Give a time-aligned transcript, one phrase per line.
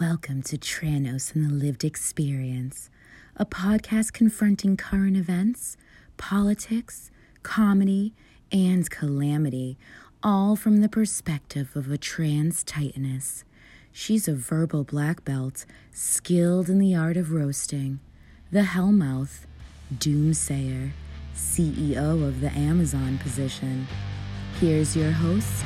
[0.00, 2.88] Welcome to Tranos and the Lived Experience,
[3.34, 5.76] a podcast confronting current events,
[6.16, 7.10] politics,
[7.42, 8.14] comedy,
[8.52, 9.76] and calamity,
[10.22, 13.42] all from the perspective of a trans titaness.
[13.90, 17.98] She's a verbal black belt, skilled in the art of roasting,
[18.52, 19.46] the Hellmouth,
[19.92, 20.92] Doomsayer,
[21.34, 23.88] CEO of the Amazon position.
[24.60, 25.64] Here's your host,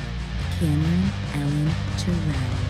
[0.59, 1.69] Cameron Ellen
[1.99, 2.62] Terrell.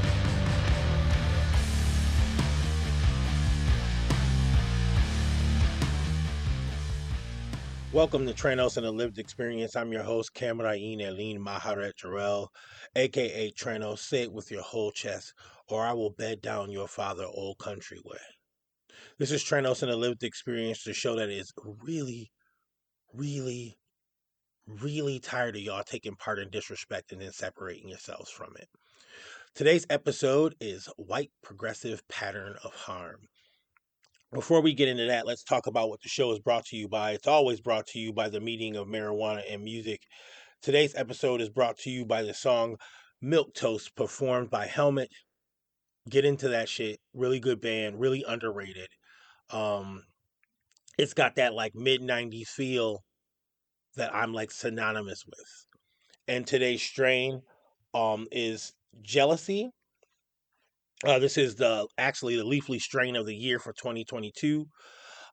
[7.93, 9.75] Welcome to Tranos and the Lived Experience.
[9.75, 12.47] I'm your host, Cameron Eileen Maharet Jarrell,
[12.95, 13.99] aka Tranos.
[13.99, 15.35] Say it with your whole chest,
[15.67, 18.17] or I will bed down your father old country way.
[19.19, 22.31] This is Tranos and the Lived Experience, the show that is really,
[23.13, 23.77] really,
[24.65, 28.69] really tired of y'all taking part in disrespect and then separating yourselves from it.
[29.53, 33.27] Today's episode is White Progressive Pattern of Harm
[34.33, 36.87] before we get into that, let's talk about what the show is brought to you
[36.87, 37.11] by.
[37.11, 40.01] It's always brought to you by the meeting of marijuana and music.
[40.61, 42.77] Today's episode is brought to you by the song
[43.23, 45.09] Milquetoast, performed by Helmet.
[46.09, 46.99] Get into that shit.
[47.13, 48.87] Really good band, really underrated.
[49.51, 50.03] Um,
[50.97, 53.03] it's got that like mid 90s feel
[53.95, 55.67] that I'm like synonymous with.
[56.27, 57.41] And today's strain
[57.93, 59.71] um, is Jealousy
[61.05, 64.65] uh, this is the actually the leafly strain of the year for 2022.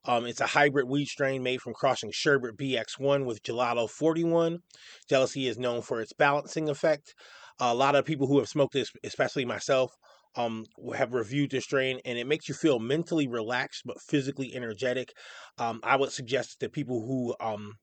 [0.07, 4.61] Um, it's a hybrid weed strain made from crossing Sherbet BX1 with Gelato 41.
[5.09, 7.15] Jealousy is known for its balancing effect.
[7.59, 9.93] a lot of people who have smoked this, especially myself,
[10.37, 15.13] um, have reviewed this strain, and it makes you feel mentally relaxed but physically energetic.
[15.59, 17.75] Um, I would suggest that people who um,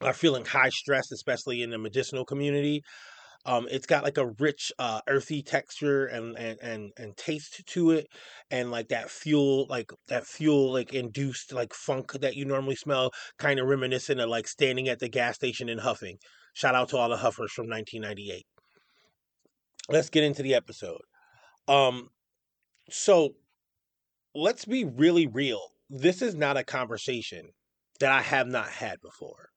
[0.00, 2.82] are feeling high stress, especially in the medicinal community,
[3.46, 7.90] um, it's got like a rich, uh, earthy texture and, and and and taste to
[7.90, 8.08] it,
[8.50, 13.12] and like that fuel, like that fuel, like induced like funk that you normally smell,
[13.38, 16.18] kind of reminiscent of like standing at the gas station and huffing.
[16.54, 18.46] Shout out to all the huffers from 1998.
[19.90, 21.02] Let's get into the episode.
[21.68, 22.08] Um,
[22.88, 23.34] so
[24.34, 25.60] let's be really real.
[25.90, 27.50] This is not a conversation
[28.00, 29.50] that I have not had before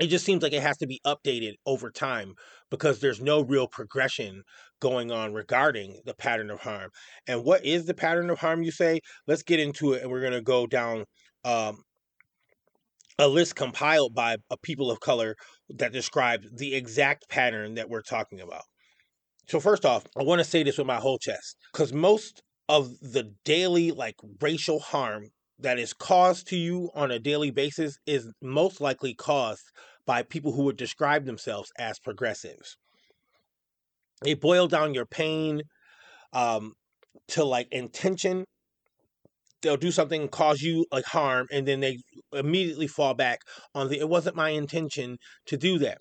[0.00, 2.34] it just seems like it has to be updated over time
[2.70, 4.42] because there's no real progression
[4.80, 6.90] going on regarding the pattern of harm.
[7.28, 9.00] And what is the pattern of harm, you say?
[9.26, 11.04] Let's get into it, and we're going to go down
[11.44, 11.82] um,
[13.18, 15.36] a list compiled by a people of color
[15.68, 18.62] that describes the exact pattern that we're talking about.
[19.46, 22.98] So, first off, I want to say this with my whole chest because most of
[23.00, 25.28] the daily, like, racial harm
[25.58, 29.62] that is caused to you on a daily basis is most likely caused
[30.06, 32.76] by people who would describe themselves as progressives.
[34.22, 35.62] They boil down your pain
[36.32, 36.72] um,
[37.28, 38.44] to like intention.
[39.62, 41.98] They'll do something cause you like harm, and then they
[42.32, 43.38] immediately fall back
[43.74, 45.16] on the it wasn't my intention
[45.46, 45.98] to do that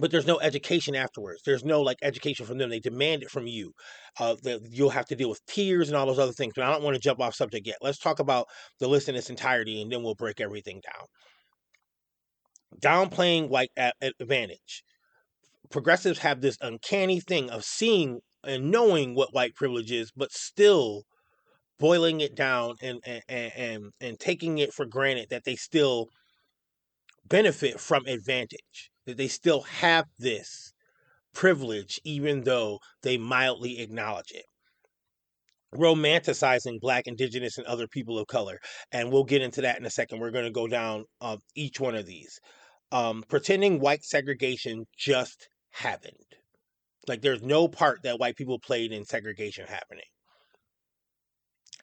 [0.00, 1.42] but there's no education afterwards.
[1.44, 2.70] There's no like education from them.
[2.70, 3.72] They demand it from you.
[4.18, 6.54] Uh, that you'll have to deal with tears and all those other things.
[6.56, 7.76] But I don't want to jump off subject yet.
[7.80, 8.46] Let's talk about
[8.78, 11.06] the list in its entirety, and then we'll break everything down.
[12.80, 14.82] Downplaying white advantage.
[15.70, 21.04] Progressives have this uncanny thing of seeing and knowing what white privilege is, but still
[21.78, 26.08] boiling it down and and and, and taking it for granted that they still
[27.26, 30.72] benefit from advantage that they still have this
[31.34, 34.44] privilege, even though they mildly acknowledge it.
[35.74, 38.58] Romanticizing Black, Indigenous, and other people of color.
[38.90, 40.18] And we'll get into that in a second.
[40.18, 42.40] We're going to go down uh, each one of these.
[42.90, 46.14] Um, pretending white segregation just happened.
[47.06, 50.04] Like there's no part that white people played in segregation happening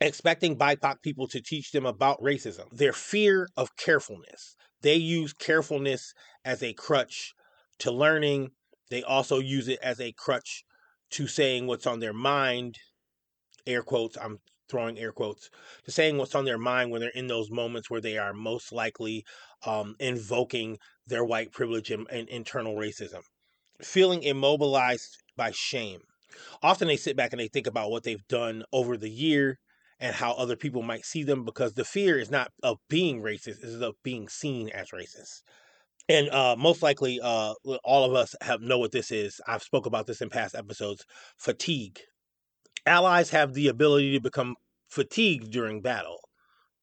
[0.01, 2.69] expecting BIPOC people to teach them about racism.
[2.71, 4.55] Their fear of carefulness.
[4.81, 6.13] They use carefulness
[6.45, 7.33] as a crutch
[7.79, 8.51] to learning.
[8.89, 10.63] They also use it as a crutch
[11.11, 12.77] to saying what's on their mind.
[13.65, 15.49] Air quotes, I'm throwing air quotes,
[15.85, 18.71] to saying what's on their mind when they're in those moments where they are most
[18.71, 19.23] likely
[19.65, 23.21] um, invoking their white privilege and, and internal racism.
[23.81, 26.01] Feeling immobilized by shame.
[26.61, 29.57] Often they sit back and they think about what they've done over the year
[29.99, 33.63] and how other people might see them because the fear is not of being racist,
[33.63, 35.41] it's of being seen as racist.
[36.09, 37.53] And uh, most likely, uh,
[37.83, 39.41] all of us have know what this is.
[39.45, 41.05] I've spoke about this in past episodes.
[41.37, 41.99] Fatigue.
[42.85, 44.55] Allies have the ability to become
[44.89, 46.19] fatigued during battle,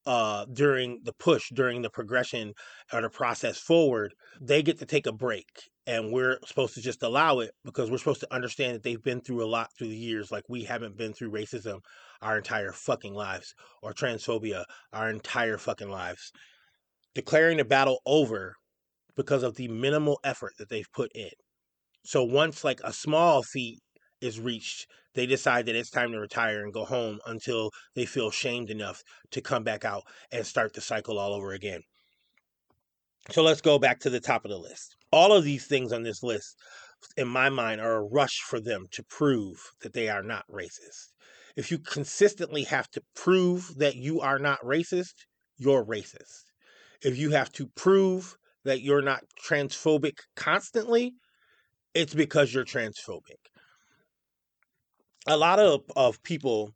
[0.05, 2.53] uh, during the push, during the progression
[2.93, 4.13] or the process forward.
[4.41, 7.99] They get to take a break and we're supposed to just allow it because we're
[7.99, 10.97] supposed to understand that they've been through a lot through the years like we haven't
[10.97, 11.81] been through racism
[12.23, 16.33] our entire fucking lives or transphobia our entire fucking lives.
[17.15, 18.55] Declaring the battle over
[19.17, 21.31] because of the minimal effort that they've put in.
[22.05, 23.79] So once like a small feat
[24.21, 28.31] is reached they decide that it's time to retire and go home until they feel
[28.31, 30.03] shamed enough to come back out
[30.33, 31.83] and start the cycle all over again.
[33.31, 34.97] So let's go back to the top of the list.
[35.15, 36.57] All of these things on this list,
[37.17, 41.13] in my mind, are a rush for them to prove that they are not racist.
[41.55, 45.15] If you consistently have to prove that you are not racist,
[45.57, 46.43] you're racist.
[47.01, 48.35] If you have to prove
[48.65, 51.13] that you're not transphobic constantly,
[51.95, 53.39] it's because you're transphobic.
[55.29, 56.73] A lot of, of people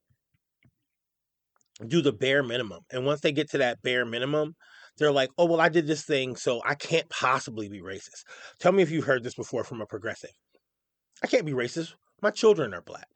[1.88, 2.82] do the bare minimum.
[2.92, 4.54] And once they get to that bare minimum,
[4.98, 8.24] they're like, oh, well, I did this thing, so I can't possibly be racist.
[8.58, 10.32] Tell me if you've heard this before from a progressive.
[11.22, 11.94] I can't be racist.
[12.20, 13.08] My children are black.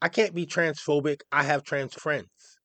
[0.00, 1.20] I can't be transphobic.
[1.30, 2.58] I have trans friends.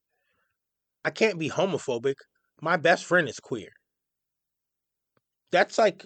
[1.06, 2.16] I can't be homophobic.
[2.62, 3.70] My best friend is queer.
[5.52, 6.06] That's like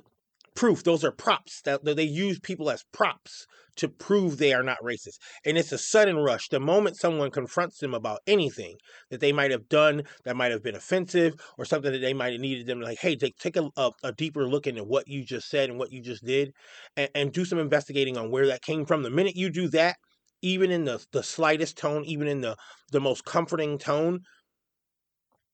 [0.56, 0.84] proof.
[0.84, 1.62] Those are props.
[1.64, 3.46] That they use people as props
[3.78, 5.18] to prove they are not racist.
[5.46, 6.50] And it's a sudden rush.
[6.50, 8.76] The moment someone confronts them about anything
[9.10, 12.34] that they might have done that might have been offensive or something that they might
[12.34, 15.24] have needed them like, hey, take, take a, a, a deeper look into what you
[15.24, 16.52] just said and what you just did
[16.98, 19.04] and, and do some investigating on where that came from.
[19.04, 19.98] The minute you do that,
[20.42, 22.56] even in the, the slightest tone, even in the,
[22.92, 24.22] the most comforting tone,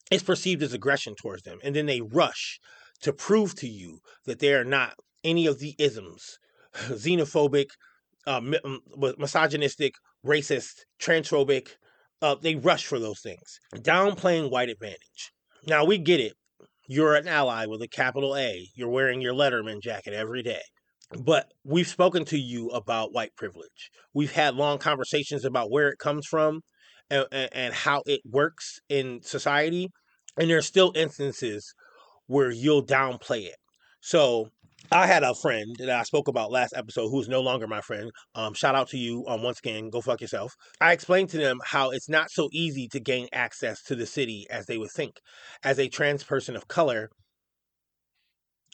[0.09, 1.59] it's perceived as aggression towards them.
[1.63, 2.59] And then they rush
[3.01, 6.37] to prove to you that they are not any of the isms
[6.75, 7.69] xenophobic,
[8.25, 8.41] uh,
[9.17, 9.93] misogynistic,
[10.25, 11.69] racist, transphobic.
[12.21, 15.31] Uh, they rush for those things, downplaying white advantage.
[15.67, 16.33] Now we get it.
[16.87, 18.67] You're an ally with a capital A.
[18.73, 20.61] You're wearing your Letterman jacket every day.
[21.11, 23.91] But we've spoken to you about white privilege.
[24.13, 26.61] We've had long conversations about where it comes from
[27.09, 29.89] and, and, and how it works in society.
[30.37, 31.73] And there are still instances
[32.27, 33.55] where you'll downplay it.
[34.01, 34.49] So
[34.91, 38.09] I had a friend that I spoke about last episode who's no longer my friend.
[38.35, 39.89] Um, shout out to you um, once again.
[39.89, 40.53] Go fuck yourself.
[40.79, 44.45] I explained to them how it's not so easy to gain access to the city
[44.49, 45.19] as they would think.
[45.63, 47.09] As a trans person of color,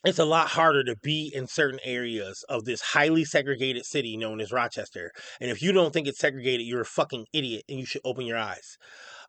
[0.05, 4.41] it's a lot harder to be in certain areas of this highly segregated city known
[4.41, 5.11] as Rochester.
[5.39, 8.25] And if you don't think it's segregated, you're a fucking idiot and you should open
[8.25, 8.77] your eyes.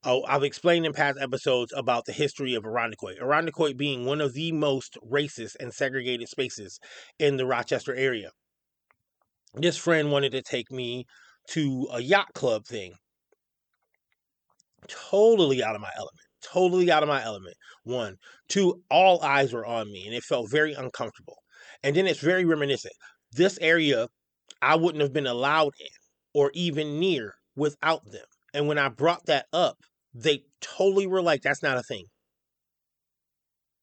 [0.06, 3.22] Oh, I've explained in past episodes about the history of Irondequoit.
[3.22, 6.78] Irondequoit being one of the most racist and segregated spaces
[7.18, 8.28] in the Rochester area.
[9.54, 11.06] This friend wanted to take me
[11.52, 12.92] to a yacht club thing.
[14.88, 16.20] Totally out of my element.
[16.42, 17.56] Totally out of my element.
[17.84, 18.16] One.
[18.50, 21.38] Two, all eyes were on me and it felt very uncomfortable.
[21.82, 22.92] And then it's very reminiscent.
[23.32, 24.08] This area
[24.60, 25.86] I wouldn't have been allowed in
[26.34, 28.26] or even near without them.
[28.52, 29.78] And when I brought that up,
[30.14, 32.04] they totally were like, that's not a thing.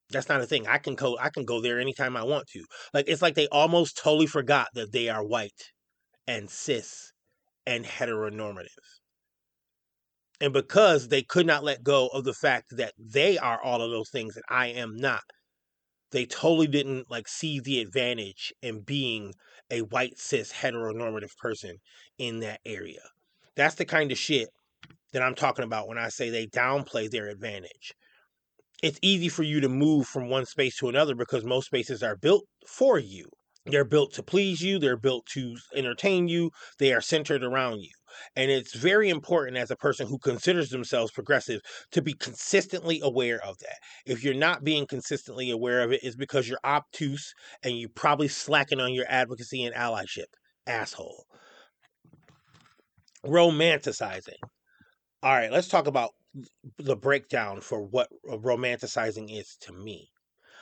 [0.10, 0.68] That's not a thing.
[0.68, 2.63] I can go I can go there anytime I want to.
[2.94, 5.72] Like it's like they almost totally forgot that they are white
[6.28, 7.13] and cis
[7.66, 8.68] and heteronormative.
[10.42, 13.92] And because they could not let go of the fact that they are all of
[13.92, 15.22] those things and I am not,
[16.12, 19.33] they totally didn't like see the advantage in being
[19.69, 21.78] a white cis heteronormative person
[22.18, 23.01] in that area.
[23.56, 24.50] That's the kind of shit
[25.13, 27.94] that I'm talking about when I say they downplay their advantage.
[28.81, 32.15] It's easy for you to move from one space to another because most spaces are
[32.15, 33.25] built for you.
[33.65, 36.49] They're built to please you, they're built to entertain you,
[36.80, 37.91] they are centered around you.
[38.35, 43.39] And it's very important as a person who considers themselves progressive to be consistently aware
[43.45, 43.77] of that.
[44.06, 48.27] If you're not being consistently aware of it, it's because you're obtuse and you probably
[48.27, 50.25] slacking on your advocacy and allyship.
[50.65, 51.25] Asshole.
[53.25, 54.39] Romanticizing.
[55.23, 56.16] All right, let's talk about
[56.80, 60.09] the breakdown for what romanticizing is to me.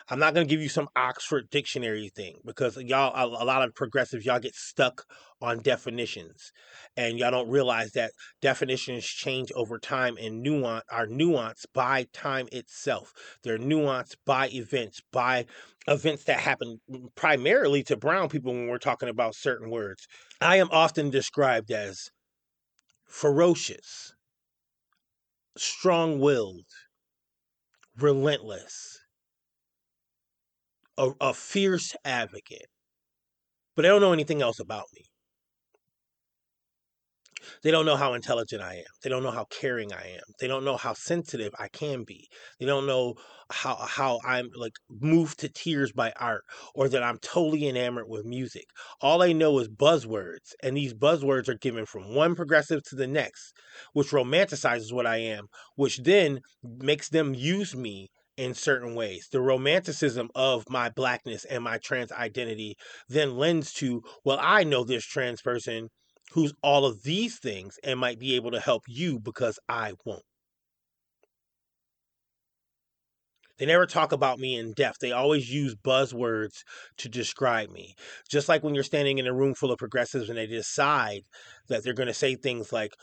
[0.09, 3.73] I'm not going to give you some Oxford dictionary thing because y'all, a, lot of
[3.73, 5.05] progressives, y'all get stuck
[5.41, 6.51] on definitions
[6.97, 8.11] and y'all don't realize that
[8.41, 13.13] definitions change over time and nuance are nuanced by time itself.
[13.43, 15.45] They're nuanced by events, by
[15.87, 20.05] events that happen mm, primarily to brown people when we're talking about certain words.
[20.41, 22.09] I am often described as
[23.07, 24.15] ferocious
[25.59, 26.65] strong willed,
[27.97, 28.99] relentless,
[30.97, 32.67] a, a fierce advocate.
[33.75, 35.08] But they don't know anything else about me.
[37.63, 38.91] They don't know how intelligent I am.
[39.01, 40.24] They don't know how caring I am.
[40.39, 42.27] They don't know how sensitive I can be.
[42.60, 43.15] They don't know
[43.51, 46.43] how how I'm like moved to tears by art
[46.75, 48.65] or that I'm totally enamored with music.
[49.01, 53.08] All they know is buzzwords, and these buzzwords are given from one progressive to the
[53.08, 53.53] next,
[53.93, 59.27] which romanticizes what I am, which then makes them use me in certain ways.
[59.31, 62.77] The romanticism of my blackness and my trans identity
[63.10, 65.89] then lends to, well, I know this trans person
[66.31, 70.24] who's all of these things and might be able to help you because I won't.
[73.57, 75.00] They never talk about me in depth.
[75.01, 76.63] They always use buzzwords
[76.98, 77.93] to describe me.
[78.29, 81.24] Just like when you're standing in a room full of progressives and they decide
[81.67, 82.93] that they're going to say things like,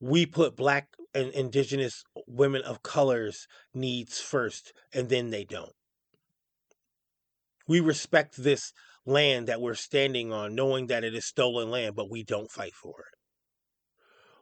[0.00, 5.72] we put black and indigenous women of colors needs first and then they don't.
[7.66, 8.72] We respect this
[9.08, 12.74] land that we're standing on, knowing that it is stolen land, but we don't fight
[12.74, 13.18] for it.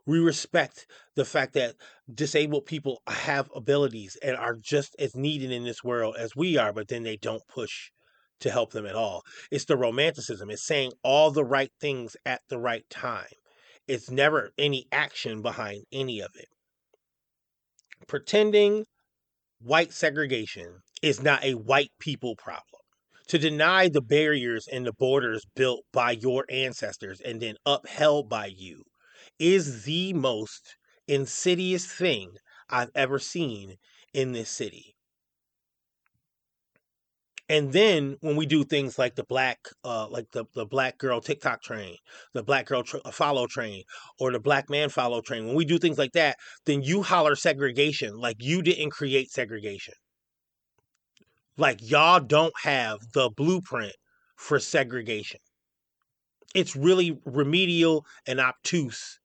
[0.04, 1.74] We respect the fact that
[2.12, 6.72] disabled people have abilities and are just as needed in this world as we are,
[6.72, 7.90] but then they don't push
[8.40, 9.22] to help them at all.
[9.50, 10.50] It's the romanticism.
[10.50, 13.26] It's saying all the right things at the right time.
[13.88, 16.48] It's never any action behind any of it.
[18.06, 18.84] Pretending
[19.60, 22.75] white segregation is not a white people problem.
[23.28, 28.46] To deny the barriers and the borders built by your ancestors and then upheld by
[28.46, 28.84] you
[29.38, 30.76] is the most
[31.08, 32.36] insidious thing
[32.70, 33.76] I've ever seen
[34.12, 34.94] in this city.
[37.48, 41.20] And then when we do things like the black, uh, like the, the black girl
[41.20, 41.96] TikTok train,
[42.34, 43.84] the black girl uh, follow train,
[44.18, 47.36] or the black man follow train, when we do things like that, then you holler
[47.36, 49.94] segregation like you didn't create segregation.
[51.56, 53.94] Like y'all don't have the blueprint
[54.36, 55.40] for segregation.
[56.54, 59.18] It's really remedial and obtuse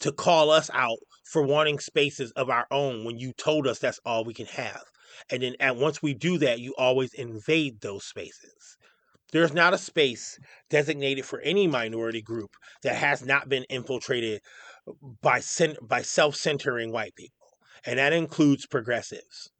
[0.00, 4.00] to call us out for wanting spaces of our own when you told us that's
[4.04, 4.82] all we can have.
[5.30, 8.76] And then at once we do that, you always invade those spaces.
[9.32, 10.38] There's not a space
[10.70, 12.50] designated for any minority group
[12.82, 14.42] that has not been infiltrated
[15.22, 15.40] by
[15.82, 17.48] by self-centering white people.
[17.86, 19.50] And that includes progressives.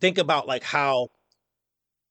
[0.00, 1.08] Think about like how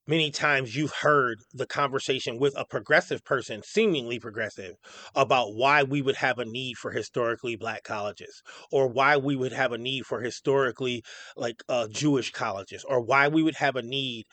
[0.08, 4.76] many times you've heard the conversation with a progressive person, seemingly progressive,
[5.16, 8.42] about why we would have a need for historically black colleges,
[8.72, 11.04] or why we would have a need for historically
[11.38, 14.26] like uh, Jewish colleges, or why we would have a need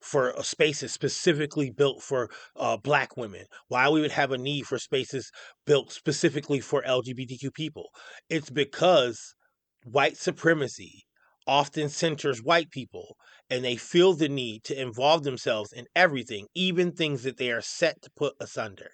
[0.00, 4.64] for uh, spaces specifically built for uh, black women, why we would have a need
[4.64, 5.30] for spaces
[5.66, 7.90] built specifically for LGBTQ people.
[8.30, 9.34] It's because
[9.84, 11.04] white supremacy
[11.48, 13.16] often centers white people
[13.50, 17.62] and they feel the need to involve themselves in everything, even things that they are
[17.62, 18.90] set to put asunder.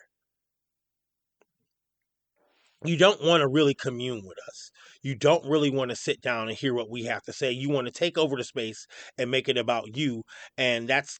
[2.84, 4.70] You don't want to really commune with us.
[5.02, 7.50] You don't really want to sit down and hear what we have to say.
[7.50, 10.22] You want to take over the space and make it about you.
[10.58, 11.18] And that's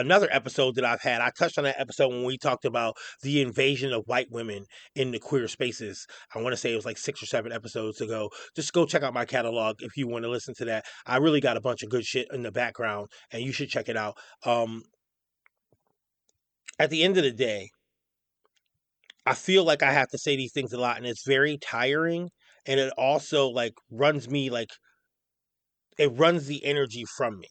[0.00, 1.20] another episode that I've had.
[1.20, 4.64] I touched on that episode when we talked about the invasion of white women
[4.94, 6.06] in the queer spaces.
[6.34, 8.30] I want to say it was like six or seven episodes ago.
[8.56, 10.84] Just go check out my catalog if you want to listen to that.
[11.06, 13.88] I really got a bunch of good shit in the background, and you should check
[13.88, 14.16] it out.
[14.44, 14.82] Um,
[16.78, 17.68] at the end of the day,
[19.26, 22.30] I feel like I have to say these things a lot, and it's very tiring.
[22.66, 24.68] And it also like runs me like
[25.98, 27.48] it runs the energy from me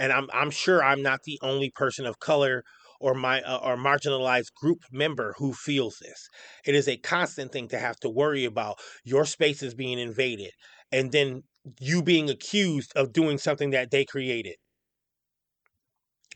[0.00, 2.64] and I'm I'm sure I'm not the only person of color
[3.00, 6.28] or my uh, or marginalized group member who feels this.
[6.66, 10.52] It is a constant thing to have to worry about your space is being invaded
[10.92, 11.44] and then
[11.80, 14.56] you being accused of doing something that they created.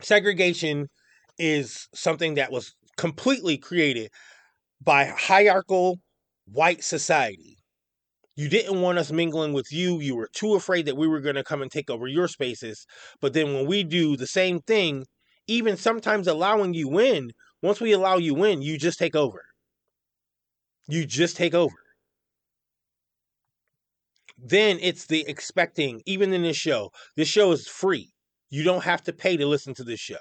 [0.01, 0.87] Segregation
[1.37, 4.09] is something that was completely created
[4.81, 5.99] by hierarchical
[6.45, 7.54] white society.
[8.37, 10.01] You didn't want us mingling with you.
[10.01, 12.85] You were too afraid that we were going to come and take over your spaces.
[13.21, 15.05] But then when we do the same thing,
[15.47, 19.41] even sometimes allowing you in, once we allow you in, you just take over.
[20.87, 21.75] You just take over.
[24.37, 28.11] Then it's the expecting, even in this show, this show is free.
[28.49, 30.17] You don't have to pay to listen to this show.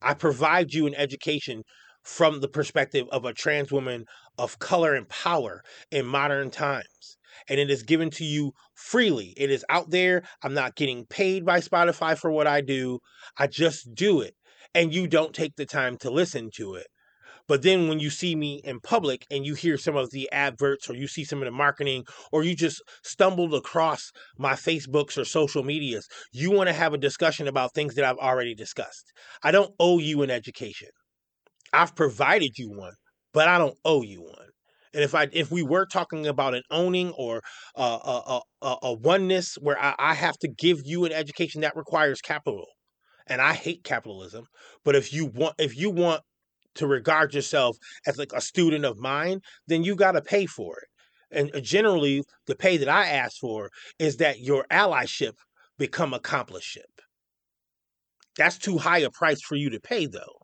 [0.00, 1.64] I provide you an education
[2.04, 4.04] from the perspective of a trans woman
[4.38, 7.16] of color and power in modern times
[7.48, 9.34] and it is given to you freely.
[9.36, 10.22] It is out there.
[10.42, 12.98] I'm not getting paid by Spotify for what I do.
[13.38, 14.34] I just do it.
[14.74, 16.86] And you don't take the time to listen to it.
[17.48, 20.88] But then when you see me in public and you hear some of the adverts
[20.88, 25.24] or you see some of the marketing or you just stumbled across my Facebooks or
[25.24, 29.12] social medias, you want to have a discussion about things that I've already discussed.
[29.42, 30.88] I don't owe you an education.
[31.72, 32.94] I've provided you one,
[33.32, 34.51] but I don't owe you one.
[34.94, 37.42] And if I if we were talking about an owning or
[37.74, 42.20] a a, a, oneness where I, I have to give you an education that requires
[42.20, 42.66] capital,
[43.26, 44.46] and I hate capitalism,
[44.84, 46.22] but if you want if you want
[46.74, 50.78] to regard yourself as like a student of mine, then you got to pay for
[50.78, 50.88] it.
[51.30, 55.34] And uh, generally, the pay that I ask for is that your allyship
[55.78, 56.80] become accomplishship.
[58.36, 60.38] That's too high a price for you to pay, though,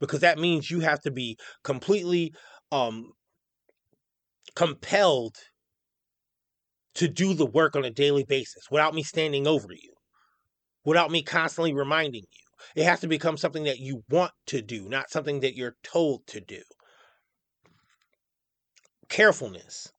[0.00, 2.32] because that means you have to be completely
[2.72, 3.12] um,
[4.56, 5.36] compelled
[6.96, 9.92] to do the work on a daily basis without me standing over you,
[10.84, 12.82] without me constantly reminding you.
[12.82, 16.26] It has to become something that you want to do, not something that you're told
[16.28, 16.62] to do.
[19.08, 19.92] Carefulness.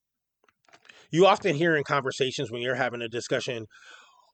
[1.12, 3.68] You often hear in conversations when you're having a discussion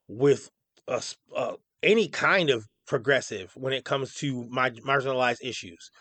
[0.08, 0.50] with
[0.88, 1.03] a,
[1.36, 1.53] uh,
[1.84, 5.92] any kind of progressive when it comes to my marginalized issues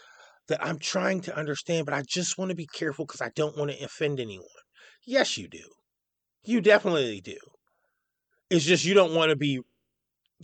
[0.53, 3.57] that I'm trying to understand, but I just want to be careful because I don't
[3.57, 4.47] want to offend anyone.
[5.07, 5.65] Yes, you do.
[6.45, 7.39] You definitely do.
[8.51, 9.61] It's just you don't want to be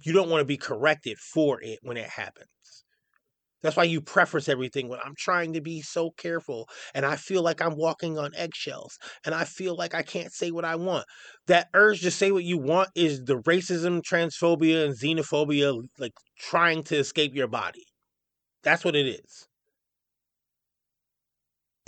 [0.02, 2.48] you don't want to be corrected for it when it happens.
[3.62, 7.42] That's why you preface everything when I'm trying to be so careful and I feel
[7.42, 8.96] like I'm walking on eggshells
[9.26, 11.04] and I feel like I can't say what I want.
[11.48, 16.82] That urge to say what you want is the racism, transphobia, and xenophobia like trying
[16.84, 17.84] to escape your body.
[18.62, 19.48] That's what it is.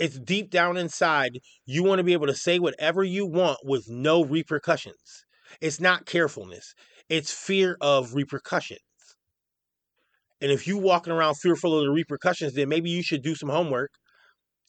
[0.01, 1.37] It's deep down inside.
[1.67, 5.25] You want to be able to say whatever you want with no repercussions.
[5.61, 6.73] It's not carefulness,
[7.07, 8.79] it's fear of repercussions.
[10.41, 13.49] And if you're walking around fearful of the repercussions, then maybe you should do some
[13.49, 13.91] homework.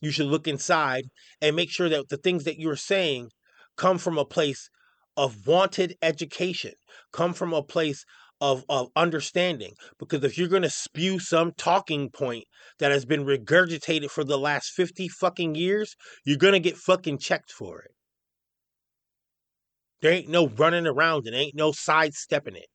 [0.01, 1.05] You should look inside
[1.41, 3.31] and make sure that the things that you're saying
[3.75, 4.69] come from a place
[5.17, 6.73] of wanted education,
[7.11, 8.05] come from a place
[8.43, 9.71] of, of understanding.
[9.97, 12.43] Because if you're going to spew some talking point
[12.79, 15.95] that has been regurgitated for the last 50 fucking years,
[16.25, 17.91] you're going to get fucking checked for it.
[20.01, 22.67] There ain't no running around and ain't no sidestepping it.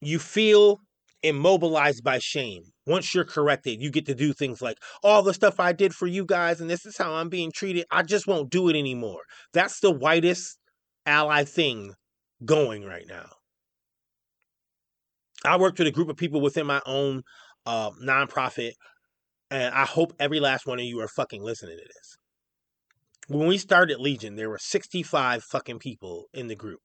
[0.00, 0.80] You feel
[1.22, 2.62] immobilized by shame.
[2.86, 6.08] Once you're corrected, you get to do things like all the stuff I did for
[6.08, 7.84] you guys, and this is how I'm being treated.
[7.92, 9.20] I just won't do it anymore.
[9.52, 10.58] That's the whitest
[11.06, 11.92] ally thing
[12.44, 13.26] going right now.
[15.44, 17.22] I worked with a group of people within my own
[17.66, 18.72] uh, nonprofit,
[19.50, 22.16] and I hope every last one of you are fucking listening to this.
[23.28, 26.80] When we started Legion, there were 65 fucking people in the group.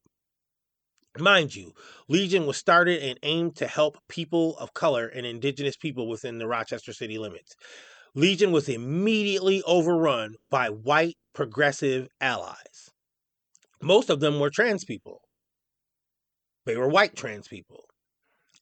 [1.18, 1.72] Mind you,
[2.08, 6.46] Legion was started and aimed to help people of color and indigenous people within the
[6.46, 7.54] Rochester city limits.
[8.14, 12.90] Legion was immediately overrun by white progressive allies.
[13.82, 15.20] Most of them were trans people.
[16.64, 17.85] They were white trans people.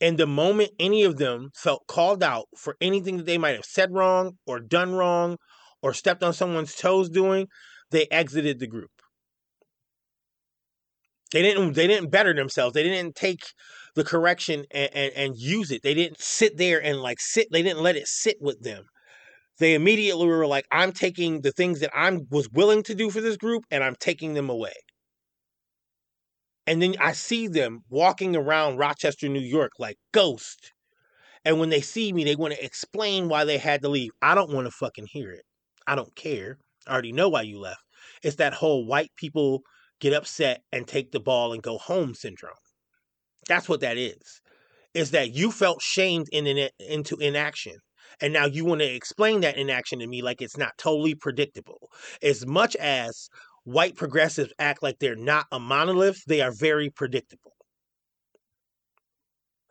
[0.04, 3.64] And the moment any of them felt called out for anything that they might have
[3.64, 5.38] said wrong or done wrong
[5.80, 7.46] or stepped on someone's toes doing,
[7.90, 8.90] they exited the group.
[11.32, 12.74] They didn't they didn't better themselves.
[12.74, 13.40] They didn't take
[13.94, 15.80] the correction and, and, and use it.
[15.82, 18.84] They didn't sit there and like sit, they didn't let it sit with them.
[19.58, 23.22] They immediately were like, I'm taking the things that I was willing to do for
[23.22, 24.74] this group and I'm taking them away.
[26.66, 30.72] And then I see them walking around Rochester, New York, like ghosts.
[31.44, 34.12] And when they see me, they want to explain why they had to leave.
[34.22, 35.44] I don't want to fucking hear it.
[35.86, 36.58] I don't care.
[36.86, 37.82] I already know why you left.
[38.22, 39.62] It's that whole white people
[40.00, 42.54] get upset and take the ball and go home syndrome.
[43.48, 44.40] That's what that is.
[44.94, 47.76] Is that you felt shamed in, in into inaction.
[48.20, 51.90] And now you want to explain that inaction to me like it's not totally predictable.
[52.22, 53.28] As much as
[53.64, 57.52] white progressives act like they're not a monolith, they are very predictable.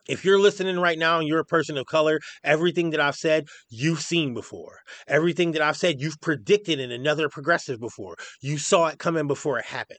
[0.06, 3.46] If you're listening right now and you're a person of color, everything that I've said,
[3.70, 4.80] you've seen before.
[5.08, 8.16] Everything that I've said, you've predicted in another progressive before.
[8.42, 9.98] You saw it coming before it happened.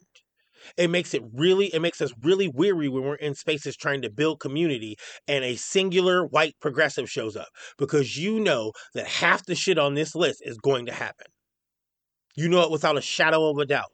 [0.77, 4.11] It makes it really, it makes us really weary when we're in spaces trying to
[4.11, 9.55] build community and a singular white progressive shows up because you know that half the
[9.55, 11.27] shit on this list is going to happen.
[12.35, 13.91] You know it without a shadow of a doubt.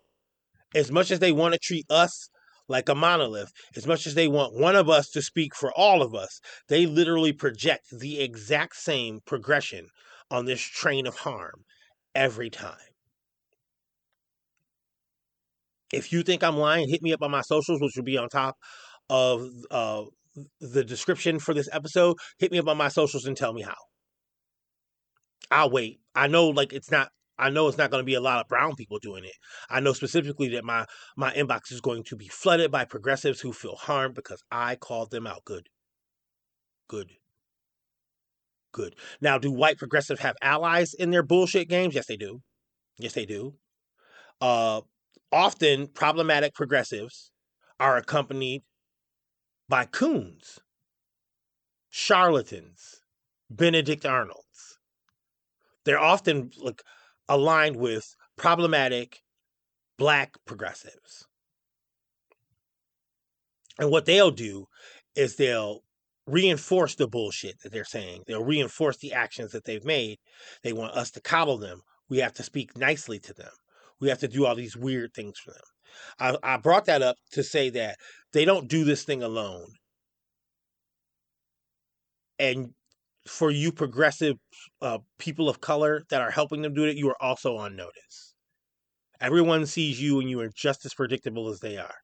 [0.73, 2.29] As much as they want to treat us
[2.67, 6.01] like a monolith, as much as they want one of us to speak for all
[6.01, 9.87] of us, they literally project the exact same progression
[10.29, 11.65] on this train of harm
[12.15, 12.77] every time.
[15.93, 18.29] If you think I'm lying, hit me up on my socials, which will be on
[18.29, 18.55] top
[19.09, 20.03] of uh,
[20.61, 22.15] the description for this episode.
[22.39, 23.75] Hit me up on my socials and tell me how.
[25.51, 25.99] I'll wait.
[26.15, 27.09] I know, like, it's not
[27.41, 29.33] I know it's not going to be a lot of brown people doing it.
[29.69, 30.85] I know specifically that my
[31.17, 35.09] my inbox is going to be flooded by progressives who feel harmed because I called
[35.09, 35.43] them out.
[35.43, 35.67] Good.
[36.87, 37.11] Good.
[38.71, 38.95] Good.
[39.19, 41.95] Now, do white progressives have allies in their bullshit games?
[41.95, 42.41] Yes, they do.
[42.99, 43.55] Yes, they do.
[44.39, 44.81] Uh,
[45.31, 47.31] often, problematic progressives
[47.79, 48.61] are accompanied
[49.67, 50.59] by coons,
[51.89, 53.01] charlatans,
[53.49, 54.77] Benedict Arnolds.
[55.83, 56.83] They're often like
[57.31, 59.21] aligned with problematic
[59.97, 61.25] black progressives.
[63.79, 64.65] And what they'll do
[65.15, 65.79] is they'll
[66.27, 68.23] reinforce the bullshit that they're saying.
[68.27, 70.17] They'll reinforce the actions that they've made.
[70.61, 71.81] They want us to coddle them.
[72.09, 73.51] We have to speak nicely to them.
[74.01, 76.37] We have to do all these weird things for them.
[76.43, 77.97] I, I brought that up to say that
[78.33, 79.67] they don't do this thing alone.
[82.37, 82.73] And
[83.25, 84.37] for you progressive
[84.81, 88.35] uh, people of color that are helping them do it, you are also on notice.
[89.19, 91.95] Everyone sees you and you are just as predictable as they are.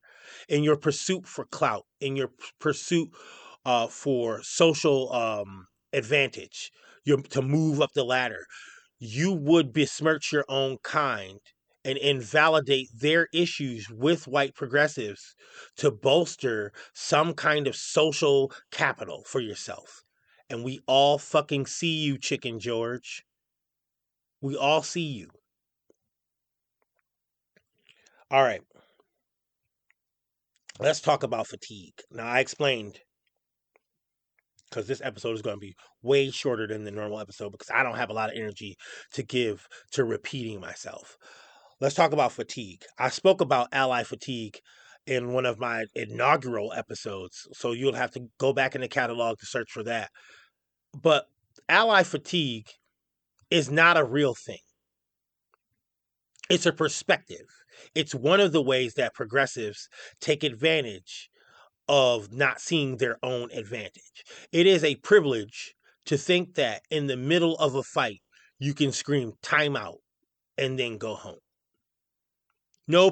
[0.47, 3.09] In your pursuit for clout, in your pursuit
[3.65, 6.71] uh, for social um, advantage,
[7.05, 8.45] you to move up the ladder,
[8.99, 11.39] you would besmirch your own kind
[11.83, 15.35] and invalidate their issues with white progressives
[15.77, 20.03] to bolster some kind of social capital for yourself.
[20.49, 23.23] And we all fucking see you, Chicken George.
[24.41, 25.29] We all see you.
[28.31, 28.61] All right.
[30.79, 31.95] Let's talk about fatigue.
[32.11, 32.99] Now, I explained
[34.69, 37.83] because this episode is going to be way shorter than the normal episode because I
[37.83, 38.75] don't have a lot of energy
[39.13, 41.17] to give to repeating myself
[41.79, 42.83] let's talk about fatigue.
[42.97, 44.59] I spoke about ally fatigue
[45.07, 49.39] in one of my inaugural episodes, so you'll have to go back in the catalog
[49.39, 50.09] to search for that.
[50.93, 51.27] But
[51.69, 52.67] ally fatigue
[53.49, 54.59] is not a real thing.
[56.49, 57.45] It's a perspective.
[57.95, 59.89] It's one of the ways that progressives
[60.19, 61.29] take advantage
[61.87, 64.25] of not seeing their own advantage.
[64.51, 65.73] It is a privilege
[66.05, 68.21] to think that in the middle of a fight,
[68.59, 69.97] you can scream timeout
[70.57, 71.39] and then go home.
[72.87, 73.11] No,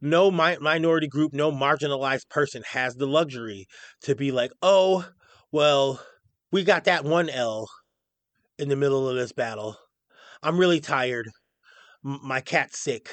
[0.00, 3.66] no mi- minority group, no marginalized person has the luxury
[4.02, 5.08] to be like, oh,
[5.52, 6.00] well,
[6.50, 7.68] we got that one L
[8.58, 9.76] in the middle of this battle.
[10.42, 11.28] I'm really tired.
[12.04, 13.10] M- my cat's sick.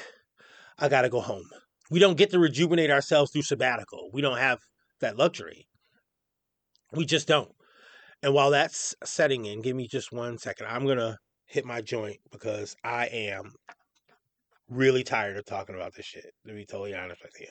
[0.78, 1.48] I gotta go home.
[1.90, 4.10] We don't get to rejuvenate ourselves through sabbatical.
[4.12, 4.58] We don't have
[5.00, 5.66] that luxury.
[6.92, 7.52] We just don't.
[8.22, 10.66] And while that's setting in, give me just one second.
[10.66, 13.52] I'm gonna hit my joint because I am
[14.72, 17.48] really tired of talking about this shit, to be totally honest with you.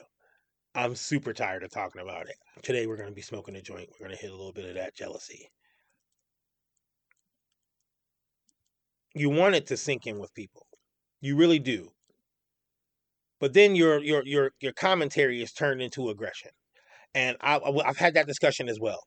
[0.74, 2.36] I'm super tired of talking about it.
[2.62, 3.88] Today we're going to be smoking a joint.
[3.90, 5.48] We're going to hit a little bit of that jealousy.
[9.14, 10.66] You want it to sink in with people.
[11.20, 11.90] You really do.
[13.38, 16.50] But then your your your your commentary is turned into aggression.
[17.14, 19.00] And I, I've had that discussion as well.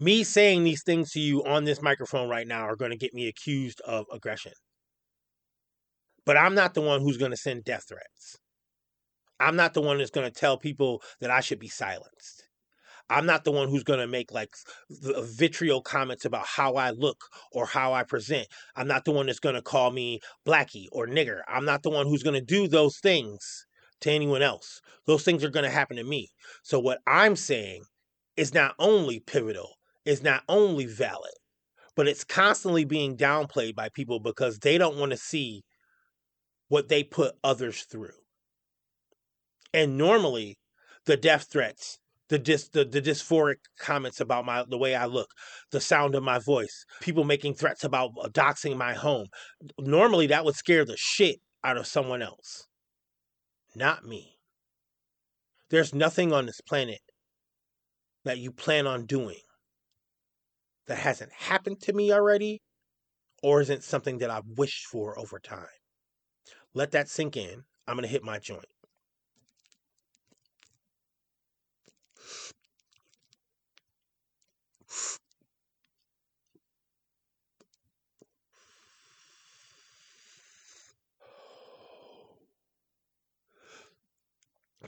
[0.00, 3.12] Me saying these things to you on this microphone right now are going to get
[3.12, 4.52] me accused of aggression.
[6.24, 8.38] But I'm not the one who's going to send death threats.
[9.40, 12.44] I'm not the one that's going to tell people that I should be silenced.
[13.10, 14.54] I'm not the one who's going to make like
[14.90, 18.46] vitriol comments about how I look or how I present.
[18.76, 21.40] I'm not the one that's going to call me blackie or nigger.
[21.48, 23.66] I'm not the one who's going to do those things
[24.00, 24.80] to anyone else.
[25.06, 26.30] Those things are going to happen to me.
[26.62, 27.84] So what I'm saying
[28.36, 31.34] is not only pivotal, is not only valid,
[31.94, 35.62] but it's constantly being downplayed by people because they don't want to see
[36.72, 38.16] what they put others through.
[39.74, 40.56] And normally,
[41.04, 41.98] the death threats,
[42.30, 45.28] the dis, the, the dysphoric comments about my the way I look,
[45.70, 49.26] the sound of my voice, people making threats about uh, doxing my home,
[49.78, 52.66] normally that would scare the shit out of someone else.
[53.76, 54.38] Not me.
[55.68, 57.00] There's nothing on this planet
[58.24, 59.42] that you plan on doing
[60.86, 62.62] that hasn't happened to me already
[63.42, 65.66] or isn't something that I've wished for over time.
[66.74, 67.64] Let that sink in.
[67.86, 68.64] I'm going to hit my joint.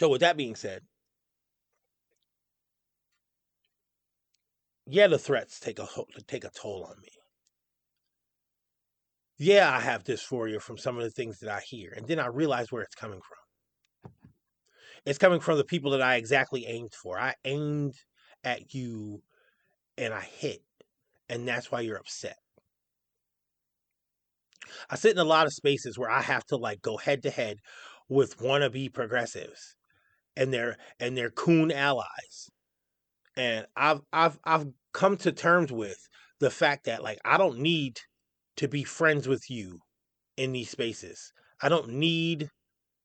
[0.00, 0.82] So, with that being said,
[4.86, 5.86] yeah, the threats take a
[6.26, 7.08] take a toll on me
[9.38, 11.92] yeah, I have dysphoria from some of the things that I hear.
[11.96, 14.12] And then I realize where it's coming from.
[15.04, 17.18] It's coming from the people that I exactly aimed for.
[17.18, 17.94] I aimed
[18.42, 19.22] at you
[19.98, 20.62] and I hit.
[21.28, 22.36] And that's why you're upset.
[24.88, 27.30] I sit in a lot of spaces where I have to like go head to
[27.30, 27.58] head
[28.08, 29.76] with wannabe progressives
[30.36, 32.50] and their and their coon allies.
[33.36, 36.08] And I've I've I've come to terms with
[36.40, 38.00] the fact that like I don't need
[38.56, 39.80] to be friends with you
[40.36, 41.32] in these spaces.
[41.62, 42.48] I don't need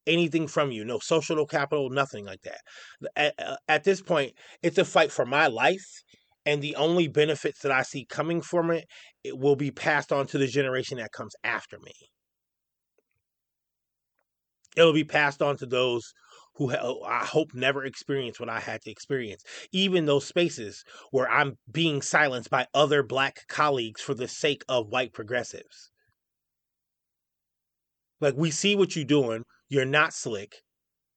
[0.07, 0.83] anything from you.
[0.83, 2.61] No social capital, nothing like that.
[3.15, 4.33] At, at this point,
[4.63, 5.85] it's a fight for my life
[6.45, 8.85] and the only benefits that I see coming from it,
[9.23, 11.93] it will be passed on to the generation that comes after me.
[14.75, 16.13] It'll be passed on to those
[16.59, 19.43] who oh, I hope never experience what I had to experience.
[19.71, 24.89] Even those spaces where I'm being silenced by other black colleagues for the sake of
[24.89, 25.89] white progressives.
[28.19, 30.57] Like we see what you're doing, you're not slick.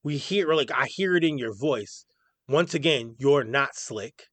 [0.01, 2.05] We hear like I hear it in your voice.
[2.47, 4.23] Once again, you're not slick.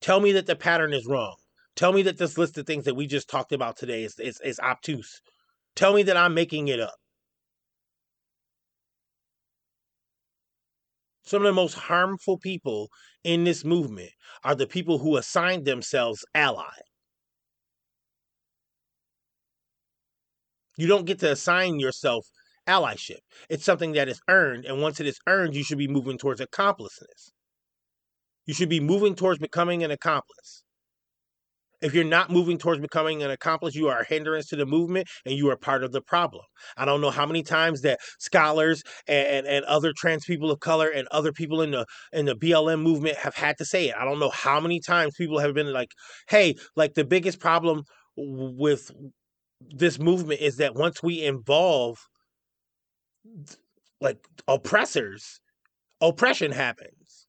[0.00, 1.36] Tell me that the pattern is wrong.
[1.76, 4.40] Tell me that this list of things that we just talked about today is, is,
[4.44, 5.20] is obtuse.
[5.76, 6.94] Tell me that I'm making it up.
[11.24, 12.90] Some of the most harmful people
[13.22, 14.10] in this movement
[14.42, 16.74] are the people who assign themselves ally.
[20.76, 22.26] You don't get to assign yourself
[22.66, 23.20] allyship.
[23.48, 26.40] It's something that is earned, and once it is earned, you should be moving towards
[26.40, 27.30] accompliceness.
[28.46, 30.63] You should be moving towards becoming an accomplice.
[31.84, 35.06] If you're not moving towards becoming an accomplice, you are a hindrance to the movement
[35.26, 36.42] and you are part of the problem.
[36.78, 40.60] I don't know how many times that scholars and, and, and, other trans people of
[40.60, 43.94] color and other people in the in the BLM movement have had to say it.
[43.98, 45.90] I don't know how many times people have been like,
[46.28, 47.82] hey, like the biggest problem
[48.16, 48.90] with
[49.60, 51.98] this movement is that once we involve
[54.00, 55.40] like oppressors,
[56.00, 57.26] oppression happens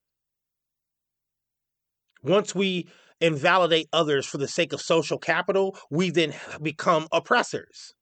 [2.25, 2.87] once we
[3.21, 7.93] invalidate others for the sake of social capital, we then become oppressors.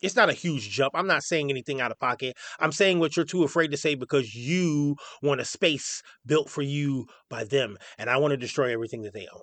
[0.00, 0.92] It's not a huge jump.
[0.94, 2.36] I'm not saying anything out of pocket.
[2.60, 6.62] I'm saying what you're too afraid to say because you want a space built for
[6.62, 7.76] you by them.
[7.98, 9.42] And I want to destroy everything that they own,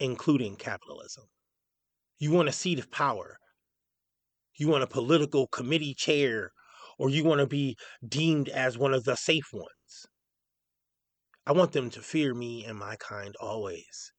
[0.00, 1.24] including capitalism.
[2.18, 3.36] You want a seat of power.
[4.56, 6.50] You want a political committee chair,
[6.98, 10.06] or you want to be deemed as one of the safe ones.
[11.46, 14.12] I want them to fear me and my kind always.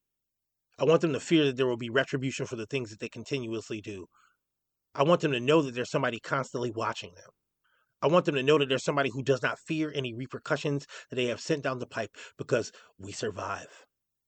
[0.78, 3.08] I want them to fear that there will be retribution for the things that they
[3.08, 4.06] continuously do.
[4.94, 7.30] I want them to know that there's somebody constantly watching them.
[8.02, 11.16] I want them to know that there's somebody who does not fear any repercussions that
[11.16, 13.86] they have sent down the pipe because we survive.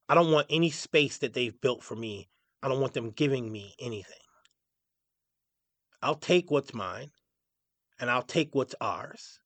[0.08, 2.28] I don't want any space that they've built for me.
[2.62, 4.18] I don't want them giving me anything.
[6.02, 7.10] I'll take what's mine
[8.00, 9.38] and I'll take what's ours.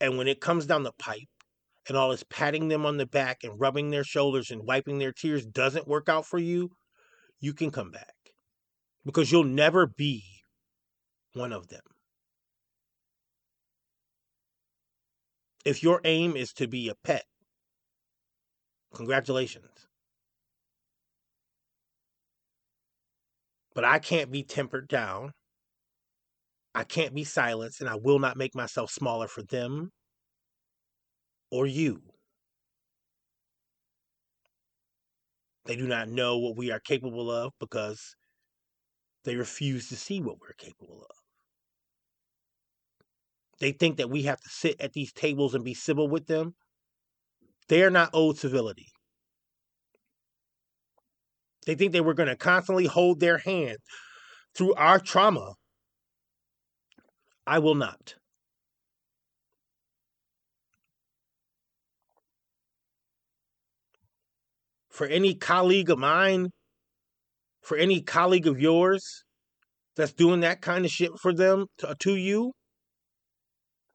[0.00, 1.28] And when it comes down the pipe,
[1.88, 5.12] and all this patting them on the back and rubbing their shoulders and wiping their
[5.12, 6.70] tears doesn't work out for you,
[7.40, 8.14] you can come back
[9.04, 10.24] because you'll never be
[11.34, 11.82] one of them.
[15.64, 17.24] If your aim is to be a pet,
[18.94, 19.86] congratulations.
[23.74, 25.32] But I can't be tempered down.
[26.74, 29.92] I can't be silenced, and I will not make myself smaller for them
[31.52, 32.00] or you.
[35.66, 38.16] They do not know what we are capable of because
[39.24, 41.16] they refuse to see what we're capable of.
[43.60, 46.54] They think that we have to sit at these tables and be civil with them.
[47.68, 48.88] They are not owed civility.
[51.66, 53.76] They think that we're going to constantly hold their hand
[54.56, 55.52] through our trauma.
[57.46, 58.16] I will not.
[65.02, 66.50] For any colleague of mine,
[67.60, 69.24] for any colleague of yours
[69.96, 72.52] that's doing that kind of shit for them to, to you,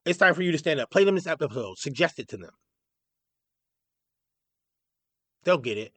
[0.04, 0.90] it's time for you to stand up.
[0.90, 1.78] Play them this episode.
[1.78, 2.50] Suggest it to them.
[5.44, 5.92] They'll get it.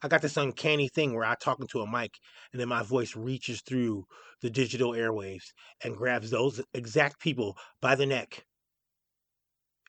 [0.00, 2.12] I got this uncanny thing where I talk into a mic
[2.52, 4.04] and then my voice reaches through
[4.40, 5.46] the digital airwaves
[5.82, 8.44] and grabs those exact people by the neck.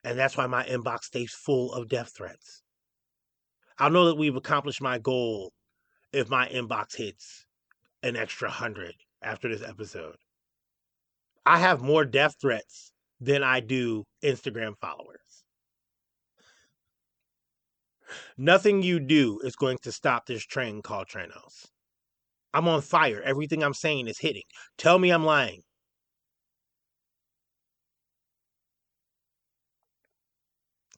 [0.04, 2.64] And that's why my inbox stays full of death threats.
[3.78, 5.52] I'll know that we've accomplished my goal
[6.14, 7.46] if my inbox hits
[8.04, 10.16] an extra hundred after this episode.
[11.46, 15.44] I have more death threats than I do Instagram followers.
[18.38, 21.68] Nothing you do is going to stop this train called Tranos.
[22.54, 23.22] I'm on fire.
[23.22, 24.44] Everything I'm saying is hitting.
[24.78, 25.62] Tell me I'm lying.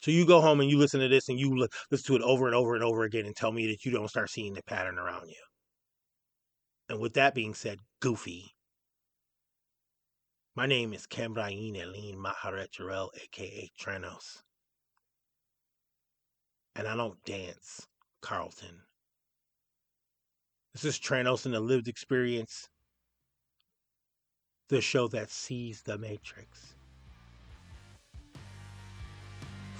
[0.01, 2.45] So you go home and you listen to this and you listen to it over
[2.45, 4.99] and over and over again and tell me that you don't start seeing the pattern
[4.99, 5.41] around you.
[6.89, 8.53] And with that being said, goofy.
[10.55, 14.41] My name is Cameron Elin Maharet Jarrell, aka Tranos.
[16.75, 17.87] And I don't dance,
[18.21, 18.81] Carlton.
[20.73, 22.69] This is Tranos in the Lived Experience,
[24.69, 26.76] the show that sees the Matrix.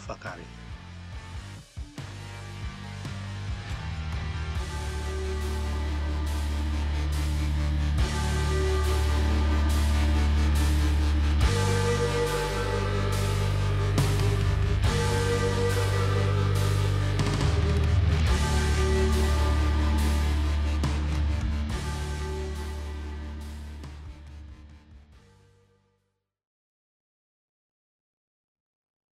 [0.07, 0.66] Fuck out of here.